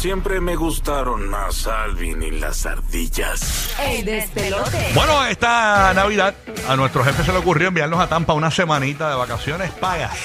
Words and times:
Siempre 0.00 0.40
me 0.40 0.56
gustaron 0.56 1.28
más 1.28 1.66
Alvin 1.66 2.22
y 2.22 2.30
las 2.30 2.64
ardillas. 2.64 3.74
El 3.78 4.06
despelote. 4.06 4.92
Bueno, 4.94 5.26
esta 5.26 5.92
Navidad 5.92 6.34
a 6.66 6.74
nuestro 6.74 7.04
jefe 7.04 7.22
se 7.22 7.30
le 7.32 7.36
ocurrió 7.36 7.68
enviarnos 7.68 8.00
a 8.00 8.08
Tampa 8.08 8.32
una 8.32 8.50
semanita 8.50 9.10
de 9.10 9.16
vacaciones 9.16 9.70
pagas, 9.72 10.16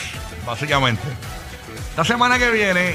básicamente. 0.45 1.03
La 1.97 2.05
semana 2.05 2.39
que 2.39 2.51
viene, 2.51 2.93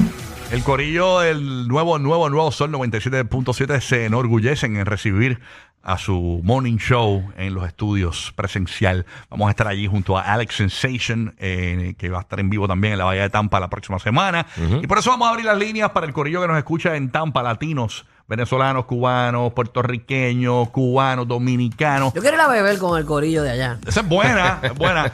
el 0.52 0.62
corillo 0.62 1.20
del 1.20 1.68
nuevo, 1.68 1.98
nuevo, 1.98 2.30
nuevo 2.30 2.50
Sol 2.50 2.72
97.7 2.72 3.78
se 3.82 4.06
enorgullecen 4.06 4.78
en 4.78 4.86
recibir 4.86 5.38
a 5.82 5.98
su 5.98 6.40
morning 6.44 6.76
show 6.76 7.30
en 7.36 7.54
los 7.54 7.66
estudios 7.66 8.32
presencial. 8.36 9.06
Vamos 9.30 9.48
a 9.48 9.50
estar 9.50 9.66
allí 9.66 9.86
junto 9.86 10.18
a 10.18 10.22
Alex 10.22 10.56
Sensation, 10.56 11.34
eh, 11.38 11.94
que 11.98 12.08
va 12.10 12.18
a 12.18 12.20
estar 12.22 12.38
en 12.40 12.50
vivo 12.50 12.68
también 12.68 12.92
en 12.92 12.98
la 12.98 13.04
Bahía 13.04 13.22
de 13.22 13.30
Tampa 13.30 13.60
la 13.60 13.68
próxima 13.70 13.98
semana. 13.98 14.46
Y 14.82 14.86
por 14.86 14.98
eso 14.98 15.10
vamos 15.10 15.28
a 15.28 15.30
abrir 15.30 15.46
las 15.46 15.58
líneas 15.58 15.90
para 15.90 16.06
el 16.06 16.12
corillo 16.12 16.40
que 16.40 16.48
nos 16.48 16.58
escucha 16.58 16.96
en 16.96 17.10
Tampa, 17.10 17.42
latinos, 17.42 18.04
venezolanos, 18.28 18.84
cubanos, 18.84 19.52
puertorriqueños, 19.54 20.68
cubanos, 20.70 21.26
dominicanos. 21.26 22.14
Yo 22.14 22.20
quiero 22.20 22.36
ir 22.36 22.42
a 22.42 22.48
beber 22.48 22.78
con 22.78 22.98
el 22.98 23.04
corillo 23.04 23.42
de 23.42 23.50
allá. 23.50 23.78
Esa 23.86 24.00
es 24.00 24.08
buena, 24.08 24.60
es 24.62 24.74
buena. 24.74 25.12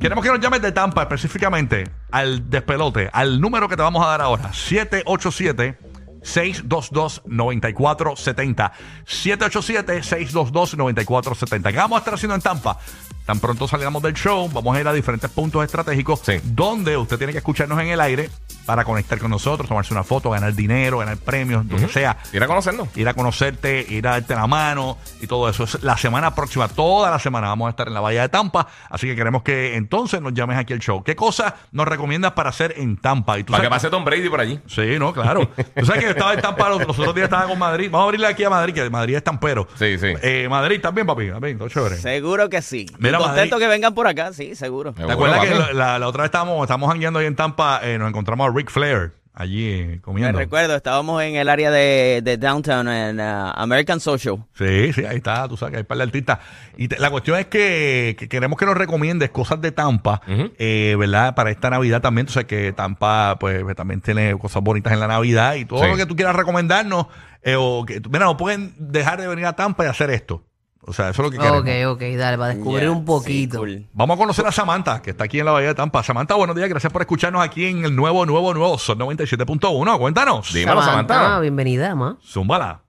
Queremos 0.00 0.24
que 0.24 0.30
nos 0.30 0.40
llames 0.40 0.62
de 0.62 0.72
Tampa 0.72 1.02
específicamente 1.02 1.84
al 2.10 2.48
despelote, 2.50 3.10
al 3.12 3.40
número 3.40 3.68
que 3.68 3.76
te 3.76 3.82
vamos 3.82 4.04
a 4.04 4.08
dar 4.08 4.22
ahora, 4.22 4.52
787 4.52 5.87
622-9470. 6.34 8.72
787-622-9470. 9.06 11.70
¿Qué 11.70 11.76
vamos 11.76 11.96
a 11.96 11.98
estar 12.00 12.14
haciendo 12.14 12.34
en 12.34 12.40
Tampa? 12.40 12.78
Tan 13.26 13.38
pronto 13.40 13.68
salgamos 13.68 14.02
del 14.02 14.14
show, 14.14 14.48
vamos 14.50 14.76
a 14.76 14.80
ir 14.80 14.88
a 14.88 14.92
diferentes 14.92 15.30
puntos 15.30 15.62
estratégicos 15.64 16.20
Sí. 16.24 16.34
donde 16.44 16.96
usted 16.96 17.18
tiene 17.18 17.32
que 17.32 17.38
escucharnos 17.38 17.78
en 17.80 17.88
el 17.88 18.00
aire 18.00 18.30
para 18.68 18.84
conectar 18.84 19.18
con 19.18 19.30
nosotros, 19.30 19.66
tomarse 19.66 19.94
una 19.94 20.04
foto, 20.04 20.28
ganar 20.28 20.52
dinero, 20.52 20.98
ganar 20.98 21.16
premios, 21.16 21.64
lo 21.64 21.78
que 21.78 21.88
sea 21.88 22.18
Ir 22.34 22.42
a 22.42 22.46
conocernos. 22.46 22.94
ir 22.98 23.08
a 23.08 23.14
conocerte, 23.14 23.86
ir 23.88 24.06
a 24.06 24.10
darte 24.10 24.34
la 24.34 24.46
mano 24.46 24.98
y 25.22 25.26
todo 25.26 25.48
eso. 25.48 25.64
Es 25.64 25.82
la 25.82 25.96
semana 25.96 26.34
próxima, 26.34 26.68
toda 26.68 27.10
la 27.10 27.18
semana 27.18 27.48
vamos 27.48 27.68
a 27.68 27.70
estar 27.70 27.88
en 27.88 27.94
la 27.94 28.00
Bahía 28.00 28.20
de 28.20 28.28
Tampa, 28.28 28.66
así 28.90 29.06
que 29.06 29.16
queremos 29.16 29.42
que 29.42 29.74
entonces 29.76 30.20
nos 30.20 30.34
llames 30.34 30.58
aquí 30.58 30.74
al 30.74 30.80
show. 30.80 31.02
¿Qué 31.02 31.16
cosas 31.16 31.54
nos 31.72 31.88
recomiendas 31.88 32.32
para 32.32 32.50
hacer 32.50 32.74
en 32.76 32.98
Tampa? 32.98 33.38
Y 33.38 33.44
tú 33.44 33.52
Para 33.52 33.64
que 33.64 33.70
pase 33.70 33.88
Tom 33.88 34.04
Brady 34.04 34.28
por 34.28 34.40
allí. 34.40 34.60
Sí, 34.66 34.98
no, 34.98 35.14
claro. 35.14 35.48
Tú 35.74 35.86
sabes 35.86 36.00
que 36.00 36.04
yo 36.08 36.10
estaba 36.10 36.34
en 36.34 36.42
Tampa, 36.42 36.68
los, 36.68 36.86
los 36.86 36.98
otros 36.98 37.14
días 37.14 37.24
estaba 37.24 37.46
con 37.46 37.58
Madrid. 37.58 37.86
Vamos 37.90 38.02
a 38.02 38.08
abrirle 38.08 38.26
aquí 38.26 38.44
a 38.44 38.50
Madrid, 38.50 38.74
que 38.74 38.90
Madrid 38.90 39.16
es 39.16 39.24
tampero. 39.24 39.66
Sí, 39.78 39.96
sí. 39.98 40.12
Eh, 40.20 40.46
Madrid, 40.50 40.76
¿estás 40.76 40.92
bien, 40.92 41.06
papi? 41.06 41.24
¿Estás 41.24 41.40
bien? 41.40 41.56
¿Todo 41.56 41.70
chévere? 41.70 41.96
Seguro 41.96 42.50
que 42.50 42.60
sí. 42.60 42.84
Mira, 42.98 43.16
contento 43.16 43.56
Madrid. 43.56 43.64
que 43.64 43.68
vengan 43.70 43.94
por 43.94 44.06
acá, 44.06 44.34
sí, 44.34 44.54
seguro. 44.54 44.92
¿Te 44.92 45.10
acuerdas 45.10 45.40
que 45.40 45.52
papi. 45.52 45.58
la, 45.58 45.72
la- 45.72 45.98
la 45.98 46.06
otra 46.06 46.24
vez 46.24 46.28
estábamos, 46.28 46.60
estábamos 46.60 46.90
jangueando 46.90 47.18
ahí 47.20 47.24
en 47.26 47.34
Tampa, 47.34 47.80
eh, 47.82 47.96
nos 47.98 48.08
encontramos 48.10 48.44
a 48.44 48.48
Ric 48.58 48.70
Flair 48.70 49.12
allí 49.34 49.68
eh, 49.70 49.86
Me 49.86 50.00
comiendo? 50.00 50.36
recuerdo, 50.36 50.74
estábamos 50.74 51.22
en 51.22 51.36
el 51.36 51.48
área 51.48 51.70
de, 51.70 52.22
de 52.24 52.36
Downtown, 52.38 52.88
en 52.88 53.20
uh, 53.20 53.52
American 53.54 54.00
Social. 54.00 54.44
Sí, 54.54 54.92
sí, 54.92 55.04
ahí 55.04 55.18
está, 55.18 55.46
tú 55.46 55.56
sabes 55.56 55.70
que 55.70 55.76
hay 55.76 55.82
un 55.82 55.86
par 55.86 55.96
de 55.98 56.02
artistas. 56.02 56.38
Y 56.76 56.88
te- 56.88 56.98
la 56.98 57.08
cuestión 57.08 57.38
es 57.38 57.46
que, 57.46 58.16
que 58.18 58.28
queremos 58.28 58.58
que 58.58 58.66
nos 58.66 58.76
recomiendes 58.76 59.30
cosas 59.30 59.60
de 59.60 59.70
Tampa, 59.70 60.20
eh, 60.26 60.96
¿verdad? 60.98 61.36
Para 61.36 61.52
esta 61.52 61.70
Navidad 61.70 62.00
también. 62.00 62.26
Tú 62.26 62.32
sabes 62.32 62.48
que 62.48 62.72
Tampa, 62.72 63.36
pues, 63.38 63.64
también 63.76 64.00
tiene 64.00 64.36
cosas 64.36 64.60
bonitas 64.60 64.92
en 64.92 64.98
la 64.98 65.06
Navidad 65.06 65.54
y 65.54 65.64
todo 65.64 65.84
Sí. 65.84 65.88
lo 65.88 65.96
que 65.96 66.06
tú 66.06 66.16
quieras 66.16 66.34
recomendarnos. 66.34 67.06
eh, 67.42 67.54
o 67.56 67.84
que, 67.86 68.00
mira, 68.10 68.24
no 68.24 68.36
pueden 68.36 68.74
dejar 68.78 69.20
de 69.20 69.28
venir 69.28 69.46
a 69.46 69.52
Tampa 69.54 69.84
y 69.84 69.88
hacer 69.88 70.10
esto. 70.10 70.42
O 70.82 70.92
sea, 70.92 71.10
eso 71.10 71.22
es 71.22 71.26
lo 71.26 71.30
que 71.30 71.36
queremos. 71.38 71.60
Ok, 71.60 71.68
ok, 71.96 72.16
dale, 72.16 72.38
para 72.38 72.54
descubrir 72.54 72.88
un 72.88 73.04
poquito. 73.04 73.52
sí, 73.58 73.58
cool. 73.58 73.86
Vamos 73.92 74.14
a 74.16 74.18
conocer 74.18 74.46
a 74.46 74.52
Samantha, 74.52 75.02
que 75.02 75.10
está 75.10 75.24
aquí 75.24 75.38
en 75.38 75.44
la 75.46 75.52
Bahía 75.52 75.68
de 75.68 75.74
Tampa. 75.74 76.02
Samantha, 76.02 76.34
buenos 76.36 76.56
días. 76.56 76.68
Gracias 76.68 76.90
por 76.92 77.02
escucharnos 77.02 77.42
aquí 77.42 77.66
en 77.66 77.84
el 77.84 77.94
nuevo, 77.94 78.24
nuevo, 78.24 78.54
nuevo 78.54 78.78
Son 78.78 78.98
97.1. 78.98 79.98
Cuéntanos. 79.98 80.52
Dímelo, 80.52 80.80
Samantha. 80.82 81.40
bienvenida, 81.40 81.94
ma. 81.94 82.16
Zúmbala. 82.24 82.82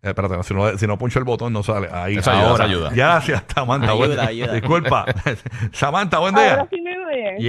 Eh, 0.00 0.10
espérate, 0.10 0.40
si 0.44 0.54
no, 0.54 0.78
si 0.78 0.86
no 0.86 0.96
puncho 0.96 1.18
el 1.18 1.24
botón 1.24 1.52
no 1.52 1.62
sale. 1.64 1.88
Ahí, 1.92 2.16
Eso 2.18 2.30
ayuda, 2.30 2.48
ahora. 2.50 2.64
ayuda. 2.66 2.90
Gracias, 2.90 3.42
Samantha. 3.52 3.90
Ayuda, 3.90 4.06
Buen- 4.06 4.20
ayuda. 4.20 4.52
Disculpa. 4.52 5.04
Samantha, 5.72 6.18
buen 6.20 6.34
día. 6.36 6.52
Ahora 6.52 6.68
sí 6.70 6.77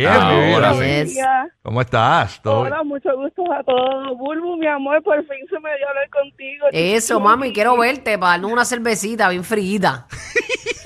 Ahora 0.07 0.73
sí. 0.73 1.17
¿Cómo 1.63 1.81
estás? 1.81 2.41
Hola, 2.44 2.83
mucho 2.83 3.09
gusto 3.16 3.44
a 3.51 3.63
todos. 3.63 4.17
Bulbu, 4.17 4.57
mi 4.57 4.67
amor, 4.67 5.01
por 5.03 5.17
fin 5.19 5.38
se 5.50 5.59
me 5.59 5.69
dio 5.77 5.88
hablar 5.89 6.09
contigo. 6.09 6.66
Eso, 6.72 7.19
mami, 7.19 7.53
quiero 7.53 7.77
verte 7.77 8.17
para 8.17 8.31
darnos 8.33 8.51
una 8.51 8.66
cervecita 8.66 9.29
bien 9.29 9.44
frita. 9.44 10.07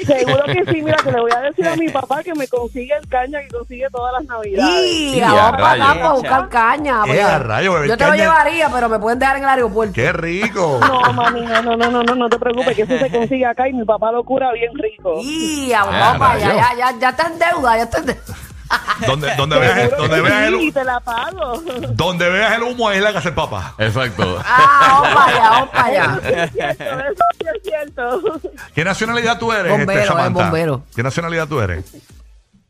Seguro 0.04 0.44
que 0.46 0.66
sí, 0.66 0.82
mira, 0.82 0.98
que 1.02 1.12
le 1.14 1.22
voy 1.22 1.32
a 1.34 1.40
decir 1.40 1.66
a 1.66 1.78
mi 1.78 1.88
papá 1.92 2.22
que 2.24 2.34
me 2.34 2.46
consigue 2.50 2.94
el 2.94 3.08
caña 3.08 3.40
que 3.42 3.48
consigue 3.48 3.88
todas 3.90 4.12
las 4.20 4.26
navidades. 4.26 4.86
Y 4.92 5.14
Sí, 5.14 5.22
vamos 5.22 5.40
a 5.40 5.52
para 5.56 5.72
acá 5.72 5.78
rayos. 5.86 5.98
para 5.98 6.12
buscar 6.14 6.50
caña. 6.50 6.96
Eh, 6.98 7.04
porque 7.06 7.22
a 7.22 7.40
rayos, 7.40 7.74
beber 7.76 7.90
yo 7.90 7.98
te 7.98 8.04
lo 8.04 8.10
caña. 8.12 8.24
llevaría, 8.24 8.70
pero 8.70 8.90
me 8.90 9.00
pueden 9.00 9.20
dejar 9.20 9.38
en 9.38 9.44
el 9.44 9.50
aeropuerto. 9.50 9.94
¡Qué 9.94 10.12
rico! 10.12 10.80
No, 10.94 11.14
mami, 11.14 11.42
no, 11.42 11.62
no, 11.62 11.78
no, 11.78 11.90
no, 11.90 12.04
no, 12.04 12.16
no 12.16 12.30
te 12.30 12.38
preocupes, 12.38 12.76
que 12.76 12.82
eso 12.82 12.98
se 13.00 13.10
consigue 13.10 13.46
acá 13.46 13.70
y 13.70 13.74
mi 13.74 13.86
papá 13.86 14.12
lo 14.12 14.24
cura 14.26 14.52
bien 14.52 14.74
rico. 14.78 15.20
Y 15.22 15.72
vamos 15.72 15.96
para 15.96 16.32
allá, 16.32 16.48
rayos. 16.50 16.62
ya, 16.78 16.92
ya, 16.92 17.00
ya 17.00 17.10
está 17.10 17.28
en 17.28 17.40
deuda, 17.40 17.78
ya 17.78 17.84
está 17.84 17.98
en 18.00 18.06
deuda. 18.08 18.36
Donde, 19.08 19.36
donde, 19.36 19.60
veas, 19.60 19.98
donde, 19.98 20.22
veas 20.22 20.48
el, 20.48 20.74
te 20.74 20.84
la 20.84 21.00
pago. 21.00 21.62
donde 21.92 22.30
veas 22.30 22.56
el 22.56 22.64
humo, 22.64 22.88
ahí 22.90 22.98
es 22.98 23.04
la 23.04 23.14
casa 23.14 23.30
del 23.30 23.36
papá. 23.36 23.76
Exacto. 23.78 24.40
Ah, 24.46 25.00
vamos 25.02 25.14
para 25.14 25.26
allá, 25.36 25.50
vamos 25.50 25.70
para 25.70 25.86
allá. 25.86 26.20
Es 26.44 26.52
cierto, 26.52 26.84
eso 26.84 27.24
sí 27.40 27.46
es 27.56 27.64
cierto. 27.64 28.22
¿Qué 28.74 28.84
nacionalidad 28.84 29.38
tú 29.40 29.52
eres, 29.52 29.72
Bombero, 29.72 29.92
este, 30.00 30.08
Samantha? 30.08 30.44
bombero. 30.44 30.84
¿Qué 30.96 31.04
nacionalidad 31.04 31.48
tú 31.48 31.60
eres? 31.60 31.94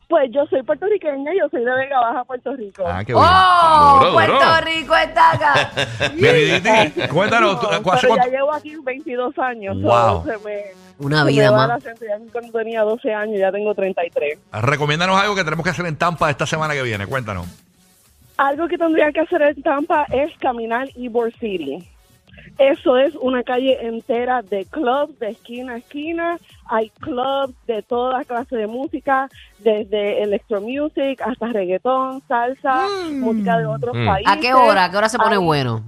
Pues 0.10 0.30
yo 0.32 0.46
soy 0.48 0.62
puertorriqueña, 0.62 1.32
yo 1.40 1.50
soy 1.50 1.66
de 1.66 1.74
Vega 1.74 2.00
Baja, 2.00 2.24
Puerto 2.26 2.56
Rico. 2.56 2.84
Ah, 2.86 3.04
qué. 3.04 3.14
¡Oh! 3.16 3.98
Duro, 4.00 4.14
Puerto 4.14 4.34
duro. 4.34 4.62
Rico 4.62 4.96
está 4.96 5.32
acá. 5.32 5.72
Cuéntanos, 7.12 7.60
¿tú- 7.60 7.68
No, 7.84 7.92
¿hace 7.92 8.08
pero 8.08 8.16
ya 8.18 8.28
llevo 8.28 8.54
aquí 8.54 8.76
22 8.84 9.38
años. 9.40 9.82
Wow. 9.82 10.24
so 10.24 10.32
se 10.32 10.38
me, 10.46 10.64
Una 11.04 11.24
vida 11.26 11.52
más. 11.52 11.84
Ya 11.84 11.94
cuando 12.32 12.52
tenía 12.60 12.82
12 12.82 13.14
años, 13.14 13.38
ya 13.40 13.52
tengo 13.52 13.74
33. 13.76 14.40
Recomiéndanos 14.54 15.20
algo 15.20 15.36
que 15.36 15.44
tenemos 15.44 15.64
que 15.64 15.70
hacer 15.72 15.86
en 15.86 15.96
Tampa 15.98 16.30
esta 16.30 16.46
semana 16.46 16.74
que 16.74 16.82
viene. 16.84 17.06
Cuéntanos. 17.08 17.46
Algo 18.38 18.68
que 18.68 18.78
tendría 18.78 19.12
que 19.12 19.20
hacer 19.20 19.42
en 19.44 19.62
Tampa 19.62 20.06
es 20.12 20.36
caminar 20.40 20.88
Ybor 20.96 21.32
City. 21.34 21.88
Eso 22.58 22.98
es 22.98 23.16
una 23.16 23.42
calle 23.44 23.78
entera 23.86 24.42
de 24.42 24.66
clubs 24.66 25.18
de 25.20 25.30
esquina 25.30 25.74
a 25.74 25.78
esquina. 25.78 26.38
Hay 26.68 26.90
clubs 27.00 27.54
de 27.68 27.82
toda 27.84 28.24
clase 28.26 28.56
de 28.56 28.68
música, 28.68 29.28
desde 29.60 30.22
electro 30.24 30.62
music 30.62 31.20
hasta 31.22 31.48
reggaetón, 31.48 32.22
salsa, 32.28 32.86
música 33.12 33.58
de 33.58 33.66
otros 33.66 33.96
Mm. 33.96 34.06
países. 34.06 34.34
¿A 34.34 34.40
qué 34.40 34.54
hora? 34.54 34.86
¿A 34.86 34.92
qué 34.92 34.98
hora 34.98 35.10
se 35.10 35.18
pone 35.18 35.36
Hay- 35.36 35.44
bueno? 35.44 35.84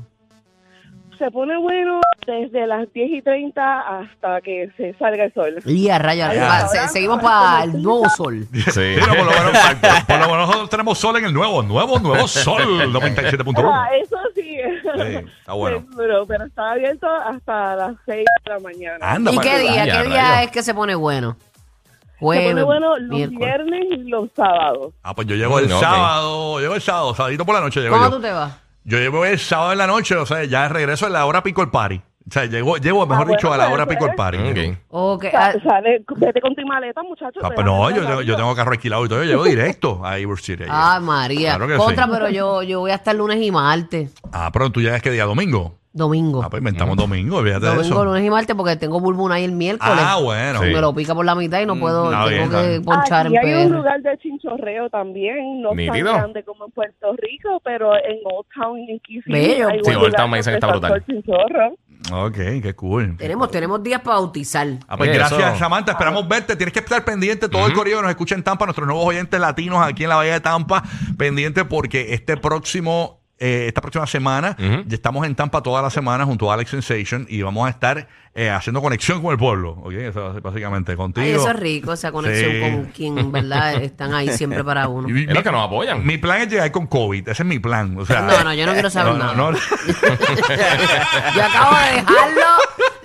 Se 1.17 1.31
pone 1.31 1.57
bueno 1.57 2.01
desde 2.27 2.67
las 2.67 2.91
10 2.93 3.09
y 3.11 3.21
30 3.21 3.79
hasta 3.99 4.41
que 4.41 4.69
se 4.75 4.93
salga 4.95 5.25
el 5.25 5.33
sol. 5.33 5.55
Y 5.65 5.89
a 5.89 5.97
rayos, 5.99 6.29
Ahí 6.29 6.39
va, 6.39 6.67
se- 6.67 6.87
seguimos 6.89 7.21
para 7.21 7.63
el 7.63 7.81
nuevo 7.81 8.09
sol. 8.09 8.45
Sí. 8.51 8.95
No, 8.99 9.05
por, 9.07 9.17
lo 9.17 9.31
menos, 9.31 9.51
por 10.07 10.19
lo 10.19 10.25
menos 10.25 10.37
nosotros 10.47 10.69
tenemos 10.69 10.97
sol 10.97 11.17
en 11.17 11.25
el 11.25 11.33
nuevo, 11.33 11.61
nuevo, 11.63 11.99
nuevo 11.99 12.27
sol 12.27 12.61
97.1. 12.93 13.71
Ah, 13.73 13.87
eso 14.01 14.17
sí. 14.33 14.41
Sí, 14.43 15.15
está 15.39 15.53
bueno. 15.53 15.85
Pero, 15.97 16.25
pero 16.25 16.45
está 16.45 16.71
abierto 16.71 17.07
hasta 17.07 17.75
las 17.75 17.95
6 18.05 18.25
de 18.45 18.49
la 18.53 18.59
mañana. 18.59 18.97
Anda, 19.01 19.31
¿Y 19.31 19.37
qué 19.39 19.59
día? 19.59 19.85
Ya, 19.85 20.01
¿Qué 20.03 20.09
día 20.09 20.21
rayos. 20.31 20.45
es 20.45 20.51
que 20.51 20.63
se 20.63 20.73
pone 20.73 20.95
bueno? 20.95 21.37
Se 21.39 22.19
Jueves, 22.19 22.49
pone 22.51 22.63
bueno 22.63 22.97
los 22.97 23.09
miércoles. 23.09 23.39
viernes 23.39 23.85
y 23.91 24.09
los 24.09 24.29
sábados. 24.35 24.93
Ah, 25.03 25.13
pues 25.13 25.27
yo 25.27 25.35
llego 25.35 25.59
el 25.59 25.67
Mm, 25.67 25.73
ok. 25.73 25.79
sábado, 25.81 26.59
llego 26.61 26.75
el 26.75 26.81
sábado, 26.81 27.13
sabadito 27.13 27.45
por 27.45 27.55
la 27.55 27.61
noche 27.61 27.81
llego 27.81 27.95
¿Cómo 27.95 28.09
yo. 28.09 28.15
tú 28.15 28.21
te 28.21 28.31
vas? 28.31 28.53
Yo 28.88 29.00
llego 29.00 29.25
el 29.25 29.40
sábado 29.40 29.72
en 29.72 29.79
la 29.79 29.88
noche, 29.88 30.16
o 30.16 30.28
sea, 30.28 30.44
ya 30.44 30.69
regreso 30.69 31.07
a 31.07 31.09
la 31.09 31.25
hora 31.25 31.41
pico 31.41 31.63
el 31.63 31.72
party. 31.72 32.03
O 32.28 32.31
sea, 32.31 32.46
llego, 32.46 32.78
llego 32.78 33.06
mejor 33.06 33.13
Ah, 33.16 33.25
bueno, 33.25 33.31
dicho, 33.38 33.53
a 33.53 33.58
la 33.58 33.66
pues, 33.66 33.74
hora 33.75 33.86
pico 33.88 34.06
el 34.06 34.16
pues. 34.16 34.18
party. 34.18 34.38
Ok. 34.69 34.78
Ok, 34.90 35.25
Sa- 35.31 35.47
ah, 35.50 35.53
Sale, 35.63 36.03
vete 36.18 36.41
con 36.41 36.56
tu 36.56 36.66
maleta, 36.66 37.03
muchachos. 37.03 37.41
Ah, 37.44 37.50
te 37.50 37.56
pues 37.56 37.66
no, 37.66 37.90
yo, 37.91 38.06
tengo- 38.06 38.22
yo 38.24 38.36
tengo 38.36 38.56
carro 38.56 38.72
alquilado 38.72 39.06
y 39.06 39.09
todo. 39.09 39.19
Yo 39.24 39.30
llego 39.30 39.44
directo 39.46 40.02
a 40.03 40.18
Ivor 40.18 40.40
City. 40.40 40.63
Ay, 40.68 41.02
María. 41.03 41.56
Claro 41.56 41.68
que 41.68 41.78
Contra, 41.78 42.06
sí. 42.06 42.09
pero 42.12 42.30
yo, 42.30 42.63
yo 42.63 42.80
voy 42.80 42.90
a 42.91 42.96
estar 42.96 43.13
lunes 43.16 43.38
y 43.41 43.51
martes. 43.51 44.12
Ah, 44.31 44.50
pero 44.51 44.72
tú 44.72 44.81
llegas 44.81 45.01
que 45.04 45.12
día 45.12 45.25
domingo. 45.25 45.75
Domingo. 45.98 46.42
Ah, 46.44 46.50
pues 46.50 46.60
inventamos 46.60 46.98
domingo, 46.98 47.38
olvídate 47.38 47.68
de 47.68 47.72
Domingo, 47.75 47.95
eso. 47.95 48.04
lunes 48.04 48.25
y 48.25 48.30
martes 48.30 48.54
porque 48.54 48.75
tengo 48.75 49.00
Bulbuna 49.00 49.36
ahí 49.36 49.45
el 49.45 49.54
miércoles. 49.54 49.95
Ah, 49.98 50.19
bueno. 50.21 50.60
Sí. 50.62 50.66
Me 50.74 50.81
lo 50.81 50.94
pica 50.94 51.16
por 51.16 51.24
la 51.24 51.36
mitad 51.36 51.62
y 51.62 51.66
no 51.66 51.80
puedo, 51.80 52.12
está 52.12 52.18
tengo 52.25 52.30
bien, 52.30 52.44
está 52.44 52.62
que 52.63 52.68
bien. 52.68 52.83
ponchar 52.83 53.28
Aquí 53.28 53.36
en 53.38 53.45
hay 53.45 53.54
un 53.63 53.69
PR. 53.69 53.78
lugar 53.78 54.01
de 54.01 54.18
chinchorreo 54.18 54.89
también, 54.89 55.62
no 55.62 55.74
Nítido. 55.74 56.12
tan 56.12 56.19
grande 56.21 56.44
como 56.44 56.66
en 56.66 56.71
Puerto 56.71 57.13
Rico, 57.18 57.62
pero 57.63 57.95
en 57.95 58.18
Old 58.25 58.45
Town 58.54 58.78
en 58.89 59.00
Kissimmee 59.00 59.48
Bello. 59.48 59.69
hay 59.69 59.80
Sí, 59.86 59.89
un 59.92 59.95
Old 59.95 60.04
lugar 60.07 60.12
Town 60.19 60.31
me 60.31 60.38
dicen 60.38 60.51
que 60.51 60.56
está 60.57 60.68
donde 60.68 60.80
brutal. 60.89 61.04
el 61.07 61.16
chinchorro. 61.16 61.75
Ok, 62.12 62.36
qué 62.36 62.74
cool. 62.75 63.18
Tenemos, 63.18 63.50
tenemos 63.50 63.81
días 63.81 64.02
para 64.02 64.18
bautizar. 64.18 64.68
Ah, 64.88 64.96
pues 64.98 65.10
Oye, 65.10 65.18
gracias, 65.18 65.42
eso- 65.50 65.60
Samantha. 65.60 65.94
Esperamos 65.94 66.28
verte. 66.28 66.56
Tienes 66.56 66.72
que 66.74 66.80
estar 66.80 67.04
pendiente. 67.04 67.50
Todo 67.50 67.66
el 67.66 67.74
correo 67.74 67.98
que 67.98 68.02
nos 68.04 68.12
escucha 68.12 68.36
en 68.36 68.44
Tampa, 68.44 68.66
nuestros 68.66 68.88
nuevos 68.88 69.06
oyentes 69.06 69.40
latinos 69.40 69.80
aquí 69.86 70.04
en 70.04 70.10
la 70.10 70.16
Bahía 70.18 70.34
de 70.34 70.42
Tampa, 70.42 70.84
pendiente 71.18 71.66
porque 71.66 72.13
este 72.13 72.38
próximo 72.38 73.25
eh, 73.39 73.65
esta 73.67 73.81
próxima 73.81 74.07
semana. 74.07 74.55
Ya 74.57 74.95
estamos 74.95 75.25
en 75.25 75.35
Tampa 75.35 75.61
toda 75.61 75.81
la 75.81 75.89
semana 75.89 76.25
junto 76.25 76.49
a 76.49 76.53
Alex 76.55 76.69
Sensation 76.71 77.25
y 77.29 77.41
vamos 77.41 77.67
a 77.67 77.69
estar 77.69 78.07
eh, 78.33 78.49
haciendo 78.49 78.81
conexión 78.81 79.21
con 79.21 79.31
el 79.31 79.37
pueblo. 79.37 79.71
¿ok? 79.83 79.91
Eso 79.93 80.37
es 80.37 80.43
básicamente 80.43 80.95
contigo. 80.97 81.25
Ay, 81.25 81.33
eso 81.33 81.49
es 81.49 81.55
rico, 81.55 81.93
esa 81.93 82.11
conexión 82.11 82.51
Sí. 82.51 82.59
con 82.61 82.85
quien, 82.91 83.31
¿verdad? 83.31 83.75
Están 83.81 84.13
ahí 84.13 84.29
siempre 84.29 84.63
para 84.63 84.87
uno. 84.87 85.09
Y- 85.09 85.23
Es 85.23 85.33
lo 85.33 85.41
que 85.43 85.51
nos 85.51 85.65
apoyan. 85.65 86.05
Mi 86.05 86.17
plan 86.17 86.41
es 86.41 86.49
llegar 86.49 86.71
con 86.71 86.87
COVID. 86.87 87.29
Ese 87.29 87.43
es 87.43 87.47
mi 87.47 87.59
plan. 87.59 87.97
O 87.97 88.05
sea, 88.05 88.21
No, 88.21 88.43
no, 88.43 88.53
yo 88.53 88.65
no 88.65 88.73
quiero 88.73 88.89
saber 88.89 89.13
no, 89.13 89.19
nada. 89.19 89.33
no, 89.35 89.51
no. 89.51 89.57
Yo 91.35 91.43
acabo 91.43 91.75
de 91.77 91.91
dejarlo 91.95 92.41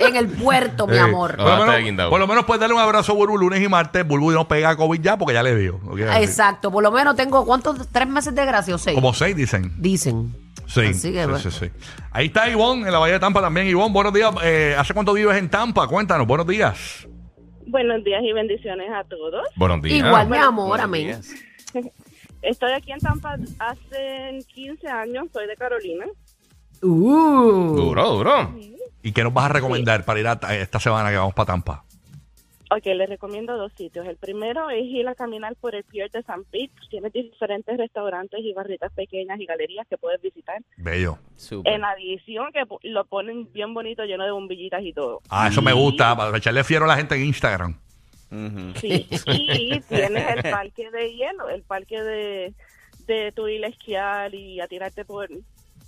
en 0.00 0.16
el 0.16 0.28
puerto, 0.28 0.86
mi 0.86 0.96
Eh, 1.00 1.00
amor. 1.00 1.36
Por 1.36 1.44
lo, 1.46 1.52
Ah, 1.52 1.78
menos, 1.78 2.08
por 2.10 2.18
lo 2.20 2.26
menos 2.26 2.44
puedes 2.44 2.60
darle 2.60 2.74
un 2.74 2.80
abrazo 2.80 3.12
a 3.12 3.14
Burbu 3.14 3.36
lunes 3.38 3.62
y 3.62 3.68
martes. 3.68 4.06
Burbu 4.06 4.30
no 4.32 4.46
pega 4.48 4.74
COVID 4.76 5.00
ya 5.00 5.16
porque 5.16 5.34
ya 5.34 5.42
le 5.42 5.54
dio. 5.56 5.76
¿ok? 5.86 6.00
Exacto, 6.20 6.70
por 6.70 6.82
lo 6.82 6.90
menos 6.90 7.14
tengo, 7.16 7.44
¿cuántos? 7.44 7.88
¿Tres 7.88 8.08
meses 8.08 8.34
de 8.34 8.44
gracia 8.46 8.74
o 8.74 8.78
seis? 8.78 8.94
Como 8.94 9.12
seis 9.14 9.36
dicen. 9.36 9.72
Dicen. 9.78 10.34
Sí, 10.66 10.80
Así 10.80 11.12
que, 11.12 11.20
sí, 11.20 11.26
bueno. 11.26 11.38
sí, 11.38 11.50
sí. 11.50 11.66
Ahí 12.12 12.26
está 12.26 12.48
Ivonne 12.48 12.86
en 12.86 12.92
la 12.92 12.98
Bahía 12.98 13.14
de 13.14 13.20
Tampa 13.20 13.40
también. 13.40 13.66
Ivonne, 13.66 13.92
buenos 13.92 14.12
días. 14.12 14.32
Eh, 14.42 14.76
¿Hace 14.78 14.94
cuánto 14.94 15.12
vives 15.12 15.36
en 15.36 15.48
Tampa? 15.48 15.88
Cuéntanos, 15.88 16.26
buenos 16.26 16.46
días. 16.46 17.06
Buenos 17.66 18.02
días 18.04 18.22
y 18.22 18.32
bendiciones 18.32 18.88
a 18.92 19.02
todos. 19.04 19.46
Buenos 19.56 19.82
días. 19.82 19.98
Igual, 20.06 20.28
mi 20.28 20.36
amor, 20.36 20.80
amén. 20.80 21.20
Estoy 22.42 22.72
aquí 22.72 22.90
en 22.92 23.00
Tampa 23.00 23.36
hace 23.58 24.38
15 24.54 24.88
años, 24.88 25.26
soy 25.32 25.46
de 25.46 25.56
Carolina. 25.56 26.06
Uh. 26.82 27.74
Duro, 27.76 28.10
duro. 28.14 28.54
¿Y 29.02 29.12
qué 29.12 29.22
nos 29.24 29.32
vas 29.32 29.46
a 29.46 29.54
recomendar 29.54 30.04
para 30.04 30.20
ir 30.20 30.26
a 30.26 30.38
ta- 30.38 30.56
esta 30.56 30.78
semana 30.80 31.10
que 31.10 31.16
vamos 31.16 31.34
para 31.34 31.46
Tampa? 31.46 31.84
Ok, 32.72 32.86
les 32.86 33.08
recomiendo 33.08 33.56
dos 33.56 33.72
sitios. 33.72 34.06
El 34.06 34.16
primero 34.16 34.70
es 34.70 34.84
ir 34.84 35.08
a 35.08 35.16
caminar 35.16 35.56
por 35.56 35.74
el 35.74 35.82
Pier 35.82 36.08
de 36.12 36.22
San 36.22 36.44
Pete. 36.44 36.72
Tiene 36.88 37.10
diferentes 37.10 37.76
restaurantes 37.76 38.38
y 38.44 38.52
barritas 38.52 38.92
pequeñas 38.92 39.40
y 39.40 39.46
galerías 39.46 39.88
que 39.88 39.98
puedes 39.98 40.22
visitar. 40.22 40.58
Bello. 40.76 41.18
En 41.64 41.84
adición, 41.84 42.52
que 42.52 42.62
lo 42.88 43.04
ponen 43.06 43.52
bien 43.52 43.74
bonito, 43.74 44.04
lleno 44.04 44.24
de 44.24 44.30
bombillitas 44.30 44.84
y 44.84 44.92
todo. 44.92 45.20
Ah, 45.28 45.48
eso 45.48 45.60
me 45.62 45.72
gusta. 45.72 46.14
Para 46.16 46.36
echarle 46.38 46.62
fiero 46.62 46.84
a 46.84 46.88
la 46.88 46.96
gente 46.96 47.16
en 47.16 47.24
Instagram. 47.24 47.76
Sí, 48.80 49.08
y 49.26 49.80
tienes 49.88 50.36
el 50.36 50.50
parque 50.52 50.90
de 50.92 51.12
hielo, 51.12 51.48
el 51.48 51.62
parque 51.62 52.00
de, 52.00 52.54
de 53.08 53.32
tu 53.32 53.48
ir 53.48 53.64
a 53.64 53.68
esquiar 53.68 54.32
y 54.32 54.60
a 54.60 54.68
tirarte 54.68 55.04
por, 55.04 55.28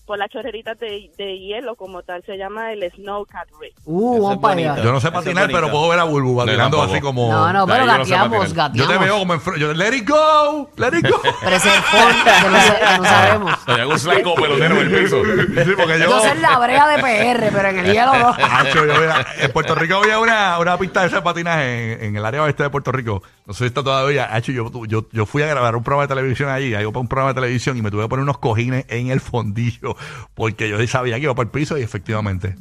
por 0.07 0.19
las 0.19 0.29
chorreritas 0.31 0.79
de, 0.79 1.11
de 1.17 1.39
hielo, 1.39 1.77
como 1.77 2.03
tal, 2.03 2.23
se 2.25 2.37
llama 2.37 2.73
el 2.73 2.91
Snow 2.93 3.25
Cat 3.25 3.49
Rig. 3.61 3.73
Uh, 3.85 4.23
vamos 4.23 4.39
para 4.39 4.55
allá. 4.55 4.83
Yo 4.83 4.93
no 4.93 5.01
sé 5.01 5.11
patinar, 5.13 5.49
pero 5.53 5.71
puedo 5.71 5.89
ver 5.89 6.01
a 6.01 6.05
Bulbu 6.05 6.37
patinando 6.39 6.83
así 6.83 7.01
como. 7.01 7.31
No, 7.31 7.53
no, 7.53 7.67
pero 7.67 7.81
yo 7.81 7.93
no 7.93 7.99
gateamos. 7.99 8.49
Yo 8.49 8.55
gateamos. 8.55 8.93
te 8.93 8.99
veo 8.99 9.19
como 9.19 9.35
en 9.35 9.41
yo, 9.59 9.73
Let 9.73 9.97
it 9.97 10.09
go, 10.09 10.71
let 10.77 10.99
it 10.99 11.09
go. 11.09 11.21
Pero 11.43 11.57
ese 11.57 11.69
es 11.69 11.75
el 11.75 11.83
fondo, 11.83 12.25
que 12.25 12.99
no, 12.99 13.05
sabemos. 13.05 13.65
Te 13.67 13.73
hago 13.73 13.91
un 13.93 13.99
slide 13.99 14.23
como 14.23 14.35
pelotero 14.37 14.81
en 14.81 14.95
el 14.95 15.03
piso. 15.03 15.23
Sí, 15.25 15.71
porque 15.77 15.99
yo. 15.99 16.11
Yo 16.11 16.21
soy 16.21 16.39
la 16.39 16.59
brea 16.59 16.89
de 16.89 16.99
PR, 16.99 17.53
pero 17.53 17.69
en 17.69 17.79
el 17.79 17.93
hielo 17.93 18.15
no. 18.17 18.29
Hacho, 18.39 18.87
yo 18.87 19.01
veía- 19.01 19.27
en 19.41 19.53
Puerto 19.53 19.75
Rico 19.75 19.97
había 19.97 20.19
una, 20.19 20.59
una 20.59 20.79
pista 20.79 21.03
de 21.03 21.09
ese 21.09 21.23
patinaje 21.23 21.95
en, 21.95 22.05
en 22.05 22.17
el 22.17 22.25
área 22.25 22.43
oeste 22.43 22.63
de 22.65 22.71
Puerto 22.71 22.93
Rico. 22.93 23.23
No 23.47 23.53
sé 23.55 23.61
si 23.61 23.65
está 23.67 23.83
todavía. 23.83 24.35
Hacho, 24.35 24.53
yo, 24.53 24.71
yo, 24.87 25.07
yo 25.11 25.27
fui 25.27 25.43
a 25.43 25.47
grabar 25.47 25.75
un 25.77 25.83
programa 25.83 26.07
de 26.07 26.15
televisión 26.15 26.49
allí, 26.49 26.75
ahí 26.75 26.85
para 26.87 27.01
un 27.01 27.09
programa 27.09 27.33
de 27.33 27.41
televisión 27.41 27.77
y 27.77 27.83
me 27.83 27.91
tuve 27.91 28.03
que 28.03 28.09
poner 28.09 28.23
unos 28.23 28.39
cojines 28.39 28.85
en 28.89 29.11
el 29.11 29.21
fondillo 29.21 29.92
porque 30.35 30.69
yo 30.69 30.85
sabía 30.87 31.17
que 31.17 31.23
iba 31.23 31.35
para 31.35 31.45
el 31.47 31.51
piso 31.51 31.77
y 31.79 31.83
efectivamente. 31.83 32.55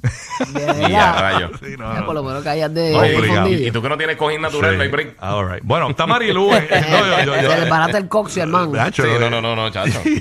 De 0.54 0.88
Y 0.88 0.92
ya, 0.92 1.14
rayo. 1.14 1.52
Sí, 1.62 1.76
no, 1.78 1.94
no. 1.94 2.06
Por 2.06 2.16
lo 2.16 2.24
menos 2.24 2.44
callas 2.44 2.74
de, 2.74 2.96
Oye, 2.96 3.22
de 3.22 3.52
y, 3.52 3.68
y 3.68 3.72
tú 3.72 3.82
que 3.82 3.90
no 3.90 3.98
tienes 3.98 4.16
cojín 4.18 4.42
natural, 4.42 4.72
Sí. 4.72 4.78
no 4.78 4.84
hay 4.84 4.90
break. 4.90 5.16
All 5.22 5.50
right. 5.50 5.64
Bueno, 5.64 5.90
está 5.90 6.06
Marilu. 6.08 6.54
eh, 6.54 6.68
eh, 6.70 6.86
no, 6.92 6.98
yo- 7.00 7.36
yo- 7.36 7.42
yo- 7.42 7.52
Se 7.52 8.40
le 8.40 8.44
el 8.44 8.48
mango. 8.50 8.80
Hacho, 8.80 9.04
Sí, 9.04 9.10
yo- 9.10 9.20
no, 9.20 9.30
no, 9.30 9.42
no, 9.42 9.56
no, 9.56 9.70
chacho. 9.72 10.02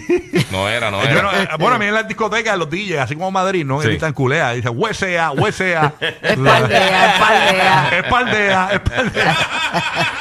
No 0.50 0.68
era, 0.68 0.90
no 0.90 1.00
era. 1.00 1.42
eh, 1.44 1.48
bueno, 1.60 1.76
a 1.76 1.78
mí 1.78 1.84
en 1.86 1.94
las 1.94 2.08
discotecas, 2.08 2.58
los 2.58 2.68
DJs, 2.68 2.98
así 2.98 3.14
como 3.14 3.30
Madrid, 3.30 3.64
no 3.64 3.80
Sí. 3.80 3.86
gritan 3.88 4.12
culea, 4.12 4.50
dicen 4.50 4.72
huesea, 4.74 5.30
huesea. 5.30 5.94
Espaldea, 6.00 7.12
espaldea. 7.14 7.88
Espaldea, 7.98 8.70
espaldea. 8.72 9.36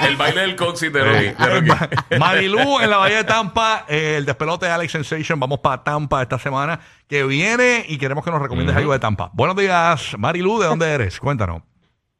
El 0.07 0.15
baile 0.17 0.41
del 0.41 0.55
coxis 0.55 0.93
de 0.93 1.03
Rocky. 1.03 1.43
de 1.43 1.59
Rocky. 1.71 2.17
Marilú 2.19 2.79
en 2.79 2.89
la 2.91 2.97
Bahía 2.97 3.17
de 3.17 3.23
Tampa, 3.23 3.85
eh, 3.87 4.15
el 4.17 4.25
despelote 4.25 4.67
de 4.67 4.71
Alex 4.71 4.91
Sensation. 4.91 5.39
Vamos 5.39 5.59
para 5.59 5.83
Tampa 5.83 6.21
esta 6.21 6.37
semana 6.37 6.78
que 7.07 7.23
viene 7.23 7.85
y 7.87 7.97
queremos 7.97 8.23
que 8.23 8.31
nos 8.31 8.41
recomiendes 8.41 8.75
algo 8.75 8.93
de 8.93 8.99
Tampa. 8.99 9.31
Buenos 9.33 9.55
días, 9.55 10.15
Marilú, 10.17 10.59
¿de 10.59 10.67
dónde 10.67 10.87
eres? 10.91 11.19
Cuéntanos. 11.19 11.63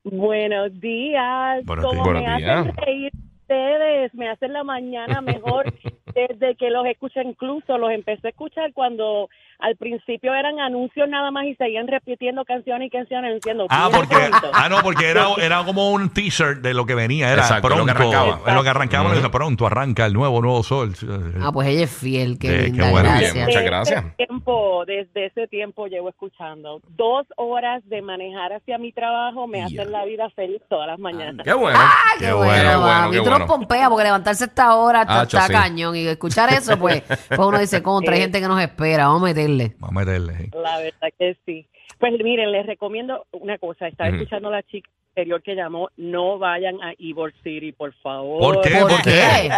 Buenos 0.03 0.79
días. 0.79 1.63
Buenos 1.65 1.91
días. 1.91 1.95
me 2.05 2.11
Buenos 2.11 2.37
días. 2.37 2.59
hacen 2.59 2.77
reír 2.77 3.11
ustedes, 3.41 4.13
me 4.13 4.29
hacen 4.29 4.53
la 4.53 4.63
mañana 4.63 5.21
mejor 5.21 5.65
desde 6.13 6.55
que 6.55 6.69
los 6.69 6.85
escuché. 6.85 7.21
Incluso 7.23 7.77
los 7.77 7.91
empecé 7.91 8.27
a 8.27 8.29
escuchar 8.31 8.71
cuando 8.73 9.29
al 9.59 9.75
principio 9.75 10.33
eran 10.33 10.59
anuncios 10.61 11.09
nada 11.09 11.31
más 11.31 11.43
y 11.45 11.53
seguían 11.55 11.87
repitiendo 11.87 12.45
canciones 12.45 12.87
y 12.87 12.89
canciones 12.89 13.35
diciendo 13.35 13.65
Ah, 13.69 13.89
"Viene 13.91 14.07
porque, 14.07 14.29
pronto". 14.29 14.51
ah, 14.53 14.69
no, 14.69 14.77
porque 14.81 15.09
era, 15.09 15.27
era 15.41 15.65
como 15.65 15.91
un 15.91 16.09
teaser 16.13 16.61
de 16.61 16.73
lo 16.73 16.85
que 16.85 16.95
venía. 16.95 17.31
Era 17.31 17.41
Exacto, 17.41 17.67
pronto. 17.67 17.79
lo 17.79 17.85
que 17.85 17.91
arrancaba. 17.91 18.39
En 18.47 18.55
lo 18.55 18.63
que 18.63 18.69
arrancamos, 18.69 19.15
dice, 19.15 19.29
pronto 19.29 19.67
arranca 19.67 20.05
el 20.05 20.13
nuevo, 20.13 20.41
nuevo 20.41 20.63
sol. 20.63 20.93
Ah, 21.41 21.51
pues 21.51 21.67
ella 21.67 21.83
es 21.83 21.91
fiel, 21.91 22.37
qué 22.39 22.71
qué 22.73 22.81
bueno. 22.89 23.09
Bien, 23.09 23.19
gracias. 23.19 23.33
muchas 23.35 23.47
Desde 23.47 23.63
gracias. 23.65 24.05
ese 24.05 24.25
tiempo, 24.25 24.83
desde 24.85 25.25
ese 25.25 25.47
tiempo 25.49 25.87
llevo 25.87 26.07
escuchando. 26.09 26.81
Dos 26.95 27.27
horas 27.35 27.83
de 27.89 28.01
manejar 28.01 28.53
hacia 28.53 28.77
mi 28.77 28.93
trabajo 28.93 29.45
me 29.45 29.61
hacen 29.63 29.91
la 29.91 30.05
vida 30.05 30.29
feliz 30.29 30.61
todas 30.69 30.87
las 30.87 30.99
mañanas. 30.99 31.43
Qué 31.45 31.53
bueno. 31.53 31.77
Ah, 31.81 31.95
qué, 32.17 32.25
Qué 32.27 32.31
bueno, 32.33 32.81
bueno, 32.81 33.11
qué 33.11 33.19
bueno, 33.19 33.45
pompeas 33.45 33.89
porque 33.89 34.03
levantarse 34.05 34.45
esta 34.45 34.75
hora 34.75 35.01
está, 35.01 35.21
Hacho, 35.21 35.37
está 35.37 35.47
sí. 35.47 35.53
cañón. 35.53 35.95
Y 35.99 36.07
escuchar 36.07 36.51
eso, 36.53 36.77
pues, 36.77 37.01
pues 37.27 37.39
uno 37.39 37.59
dice, 37.59 37.81
contra, 37.83 38.13
hay 38.15 38.21
gente 38.21 38.39
que 38.39 38.47
nos 38.47 38.61
espera, 38.61 39.07
vamos 39.07 39.21
a 39.23 39.25
meterle. 39.25 39.75
Vamos 39.79 39.95
a 40.01 40.05
meterle. 40.05 40.37
sí. 40.37 40.49
La 40.61 40.77
verdad 40.79 41.07
que 41.17 41.37
sí. 41.45 41.67
Pues 41.99 42.13
miren, 42.23 42.51
les 42.51 42.65
recomiendo 42.65 43.25
una 43.31 43.57
cosa. 43.57 43.87
Estaba 43.87 44.09
escuchando 44.09 44.47
a 44.47 44.51
la 44.51 44.63
chica 44.63 44.89
anterior 45.09 45.41
que 45.43 45.55
llamó. 45.55 45.89
No 45.97 46.39
vayan 46.39 46.75
a 46.81 46.93
Ivor 46.97 47.33
City, 47.43 47.71
por 47.73 47.93
favor. 47.95 48.39
¿Por 48.39 48.61
qué? 48.61 48.69
¿Por 48.79 48.89
¿Por 48.91 49.01
qué? 49.01 49.11
qué? 49.11 49.49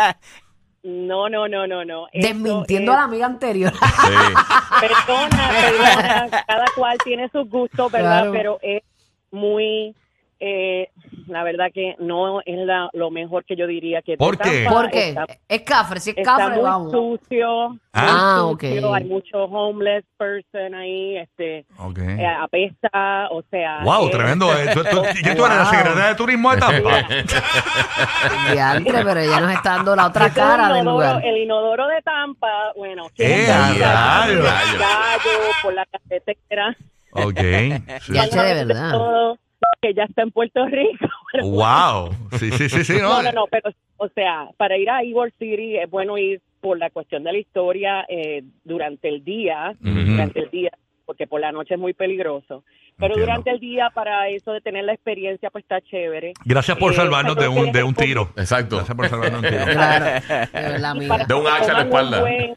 No, 0.84 1.30
no, 1.30 1.48
no, 1.48 1.68
no, 1.68 1.86
no. 1.86 2.08
Eso 2.12 2.28
Desmintiendo 2.28 2.92
es- 2.92 2.98
a 2.98 3.02
la 3.02 3.06
amiga 3.06 3.26
anterior. 3.28 3.72
Sí. 3.72 4.14
Perdona, 4.80 5.50
perdona. 5.62 6.44
Cada 6.48 6.66
cual 6.76 6.98
tiene 7.04 7.30
sus 7.30 7.48
gustos, 7.50 7.92
¿verdad? 7.92 8.22
Claro. 8.24 8.32
Pero 8.32 8.60
es 8.64 8.82
muy... 9.30 9.96
eh, 10.44 10.90
la 11.28 11.44
verdad 11.44 11.68
que 11.74 11.96
no 12.00 12.42
es 12.42 12.58
la- 12.66 12.90
lo 12.94 13.12
mejor 13.12 13.46
que 13.46 13.56
yo 13.56 13.68
diría 13.68 14.02
que... 14.02 14.18
¿Por 14.18 14.38
qué? 14.40 14.64
Tampa 14.64 14.82
¿Por 14.82 14.90
qué? 14.92 15.10
Está, 15.10 15.26
Es 15.48 15.62
cafre, 15.62 16.00
si 16.00 16.10
es 16.10 16.18
está 16.18 16.36
cafre, 16.38 16.56
muy 16.56 16.64
vamos. 16.64 16.92
sucio. 16.92 17.78
Ah. 17.94 18.42
muy 18.44 18.54
ok. 18.54 18.62
sucio, 18.64 18.94
Hay 18.96 19.04
mucho 19.06 19.38
homeless 19.46 20.04
person 20.18 20.74
ahí, 20.76 21.18
este... 21.18 21.66
Ok. 21.78 22.00
eh, 22.00 22.26
apesta, 22.26 23.28
o 23.32 23.44
sea... 23.52 23.80
Wow, 23.84 24.08
eh, 24.08 24.12
tremendo. 24.12 24.52
eh. 24.58 24.72
¿Tú, 24.74 24.84
tú- 24.84 25.04
¿Quién 25.22 25.38
tú 25.38 25.46
eres? 25.46 25.58
¿La 25.58 25.66
secretaria 25.66 26.06
de 26.10 26.16
turismo 26.16 26.52
de 26.52 26.58
Tampa? 26.58 27.08
Diantre, 28.52 29.04
pero 29.06 29.20
ella 29.20 29.40
nos 29.42 29.52
está 29.52 29.72
dando 29.76 29.96
la 29.96 30.08
otra 30.08 30.30
cara 30.32 30.74
del 30.74 30.84
inodoro- 30.84 30.92
lugar. 30.94 31.26
El 31.26 31.38
inodoro 31.38 31.88
de 31.88 32.02
Tampa, 32.02 32.74
bueno, 32.76 33.06
¡Eh, 33.18 33.46
que 33.46 33.52
a 33.52 33.74
gallo, 34.28 34.44
por 35.62 35.74
la 35.74 35.86
carretera, 35.86 36.76
Ok. 37.14 37.38
sí. 38.02 38.14
Ya, 38.14 38.44
de 38.44 38.66
verdad. 38.66 38.92
todo, 38.92 39.38
que 39.82 39.94
ya 39.94 40.04
está 40.04 40.22
en 40.24 40.32
Puerto 40.32 40.66
Rico. 40.68 41.08
Wow. 41.44 42.10
Sí, 42.38 42.52
sí, 42.52 42.68
sí, 42.70 42.84
sí. 42.84 42.94
No, 43.02 43.22
No, 43.22 43.24
no, 43.24 43.32
no, 43.32 43.48
pero, 43.48 43.72
o 43.98 44.10
sea, 44.10 44.50
para 44.58 44.78
ir 44.78 44.90
a 44.90 45.02
Ivor 45.04 45.32
City 45.40 45.78
es 45.78 45.90
bueno 45.90 46.18
ir 46.18 46.42
por 46.60 46.78
la 46.78 46.90
cuestión 46.90 47.24
de 47.24 47.32
la 47.32 47.38
historia 47.40 48.06
eh, 48.10 48.44
durante 48.66 49.08
el 49.08 49.24
día, 49.24 49.74
durante 49.80 50.40
el 50.42 50.50
día, 50.52 50.72
porque 51.06 51.28
por 51.28 51.40
la 51.42 51.52
noche 51.54 51.76
es 51.76 51.80
muy 51.80 51.94
peligroso. 51.94 52.64
Pero 52.98 53.14
Entiendo. 53.14 53.22
durante 53.32 53.50
el 53.52 53.60
día, 53.62 53.90
para 53.96 54.28
eso 54.28 54.52
de 54.52 54.60
tener 54.62 54.84
la 54.84 54.94
experiencia, 54.94 55.50
pues 55.50 55.64
está 55.64 55.80
chévere. 55.82 56.34
Gracias 56.46 56.78
por 56.78 56.92
Eh, 56.92 56.96
salvarnos 56.98 57.36
de 57.38 57.48
un, 57.48 57.72
de 57.72 57.82
un 57.84 57.94
tiro. 57.96 58.30
Exacto. 58.36 58.76
Gracias 58.76 58.96
por 58.98 59.08
salvarnos 59.08 59.42
de 59.42 59.48
un 59.48 59.54
tiro. 59.54 59.66
Claro, 59.74 61.26
de 61.28 61.34
un 61.34 61.48
hacha 61.48 61.72
a 61.72 61.74
la 61.74 61.82
espalda. 61.84 62.20
buen- 62.22 62.56